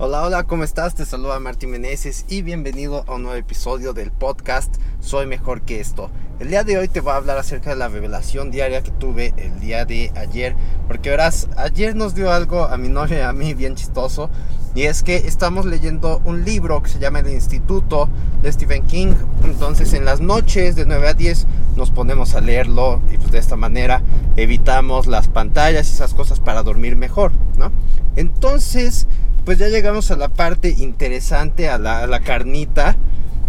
[0.00, 0.94] Hola, hola, ¿cómo estás?
[0.94, 5.80] Te saluda Martín Meneses y bienvenido a un nuevo episodio del podcast Soy Mejor que
[5.80, 6.08] esto.
[6.38, 9.34] El día de hoy te voy a hablar acerca de la revelación diaria que tuve
[9.38, 10.54] el día de ayer.
[10.86, 14.30] Porque verás, ayer nos dio algo a mi novia y a mí bien chistoso.
[14.76, 18.08] Y es que estamos leyendo un libro que se llama El Instituto
[18.40, 19.14] de Stephen King.
[19.42, 23.38] Entonces en las noches de 9 a 10 nos ponemos a leerlo y pues de
[23.38, 24.04] esta manera
[24.36, 27.72] evitamos las pantallas y esas cosas para dormir mejor, ¿no?
[28.14, 29.08] Entonces
[29.48, 32.96] pues ya llegamos a la parte interesante, a la, carnita.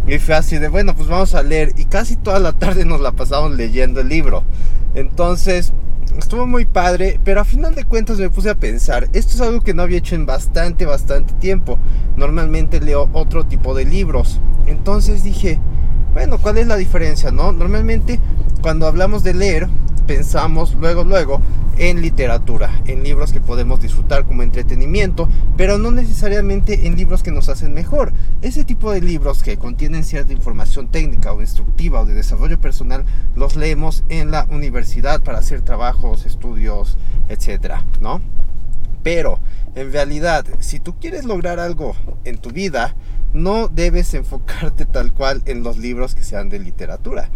[0.08, 1.74] Y fue así de, bueno, pues vamos a leer.
[1.76, 4.46] Y casi toda la tarde nos la pasamos leyendo el libro.
[4.96, 5.74] Entonces,
[6.18, 9.60] estuvo muy padre, pero a final de cuentas me puse a pensar, esto es algo
[9.60, 11.78] que no había hecho en bastante, bastante tiempo.
[12.16, 14.40] Normalmente leo otro tipo de libros.
[14.68, 15.60] Entonces dije,
[16.14, 17.52] bueno, ¿cuál es la diferencia, no?
[17.52, 18.22] Normalmente
[18.62, 19.68] cuando hablamos de leer,
[20.08, 21.42] pensamos luego, luego
[21.80, 27.32] en literatura, en libros que podemos disfrutar como entretenimiento, pero no necesariamente en libros que
[27.32, 28.12] nos hacen mejor.
[28.42, 33.06] Ese tipo de libros que contienen cierta información técnica o instructiva o de desarrollo personal,
[33.36, 36.98] los leemos en la universidad para hacer trabajos, estudios,
[37.30, 38.22] etcétera, ¿no?
[39.02, 39.40] Pero
[39.76, 42.96] en realidad, si tú quieres lograr algo en tu vida,
[43.32, 47.30] no debes enfocarte tal cual en los libros que sean de literatura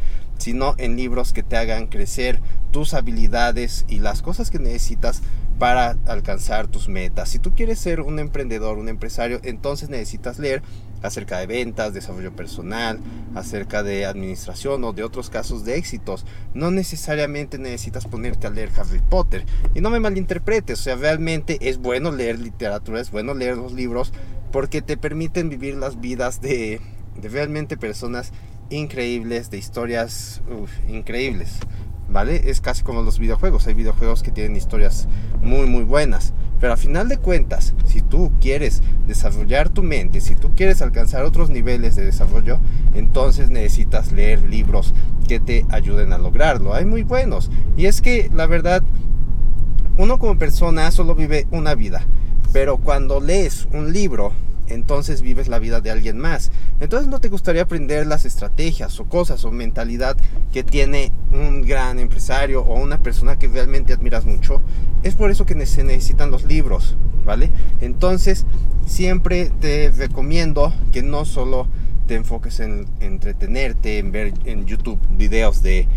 [0.44, 2.42] sino en libros que te hagan crecer
[2.72, 5.22] tus habilidades y las cosas que necesitas
[5.58, 7.30] para alcanzar tus metas.
[7.30, 10.62] Si tú quieres ser un emprendedor, un empresario, entonces necesitas leer
[11.02, 13.00] acerca de ventas, desarrollo personal,
[13.36, 16.26] acerca de administración o de otros casos de éxitos.
[16.54, 19.46] No necesariamente necesitas ponerte a leer Harry Potter.
[19.74, 23.72] Y no me malinterpretes, o sea, realmente es bueno leer literatura, es bueno leer los
[23.72, 24.12] libros
[24.52, 26.82] porque te permiten vivir las vidas de,
[27.22, 28.34] de realmente personas
[28.74, 30.42] increíbles, de historias
[30.88, 31.60] increíbles.
[32.10, 32.50] ¿Vale?
[32.50, 33.66] Es casi como los videojuegos.
[33.66, 35.08] Hay videojuegos que tienen historias
[35.42, 36.34] muy, muy buenas.
[36.60, 41.26] Pero a final de cuentas, si tú quieres desarrollar tu mente, si tú quieres alcanzar
[41.26, 42.60] otros niveles de desarrollo,
[42.94, 44.94] entonces necesitas leer libros
[45.28, 46.74] que te ayuden a lograrlo.
[46.74, 47.50] Hay muy buenos.
[47.76, 48.84] Y es que la verdad,
[49.98, 52.06] uno como persona solo vive una vida.
[52.54, 54.32] Pero cuando lees un libro,
[54.68, 56.52] entonces vives la vida de alguien más.
[56.80, 60.18] Entonces no te gustaría aprender las estrategias o cosas o mentalidad
[60.52, 64.62] que tiene un gran empresario o una persona que realmente admiras mucho.
[65.04, 67.52] Es por eso que se necesitan los libros, ¿vale?
[67.82, 68.46] Entonces
[68.86, 71.68] siempre te recomiendo que no solo
[72.08, 75.88] te enfoques en entretenerte, en ver en YouTube videos de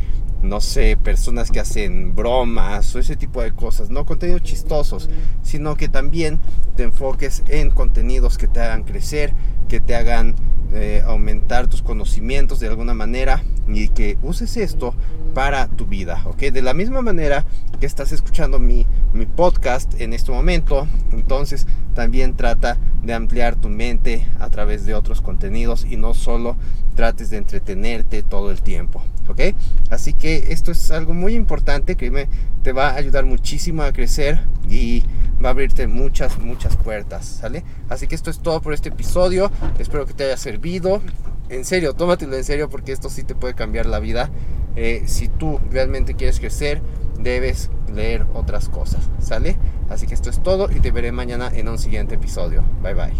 [0.42, 5.08] no sé, personas que hacen bromas o ese tipo de cosas, no contenidos chistosos,
[5.42, 6.38] sino que también
[6.76, 9.32] te enfoques en contenidos que te hagan crecer,
[9.68, 10.34] que te hagan
[10.72, 14.94] eh, aumentar tus conocimientos de alguna manera y que uses esto
[15.34, 16.44] para tu vida, ¿ok?
[16.44, 17.44] De la misma manera
[17.78, 23.68] que estás escuchando mi, mi podcast en este momento, entonces también trata de ampliar tu
[23.68, 26.56] mente a través de otros contenidos y no solo
[26.94, 29.54] trates de entretenerte todo el tiempo, ¿ok?
[29.90, 32.28] Así que esto es algo muy importante que
[32.62, 35.04] te va a ayudar muchísimo a crecer y
[35.44, 37.62] va a abrirte muchas, muchas puertas, ¿sale?
[37.88, 41.02] Así que esto es todo por este episodio, espero que te haya servido,
[41.48, 44.30] en serio, tómatelo en serio porque esto sí te puede cambiar la vida.
[44.76, 46.82] Eh, si tú realmente quieres crecer,
[47.18, 49.56] debes leer otras cosas, ¿sale?
[49.88, 52.62] Así que esto es todo y te veré mañana en un siguiente episodio.
[52.82, 53.16] Bye bye.